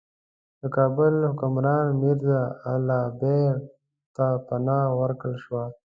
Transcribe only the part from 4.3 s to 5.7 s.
پناه ورکړل شوه.